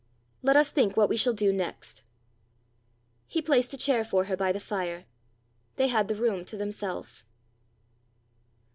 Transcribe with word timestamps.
Let 0.41 0.55
us 0.57 0.71
think 0.71 0.97
what 0.97 1.09
we 1.09 1.15
shall 1.15 1.31
do 1.33 1.53
next." 1.53 2.01
He 3.27 3.39
placed 3.39 3.71
a 3.71 3.77
chair 3.77 4.03
for 4.03 4.23
her 4.23 4.35
by 4.35 4.51
the 4.51 4.59
fire. 4.59 5.05
They 5.75 5.89
had 5.89 6.07
the 6.07 6.15
room 6.15 6.43
to 6.45 6.57
themselves. 6.57 7.23